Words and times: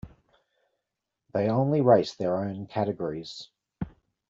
They 1.31 1.47
only 1.51 1.81
race 1.81 2.15
their 2.15 2.35
own 2.35 2.65
categories. 2.65 3.49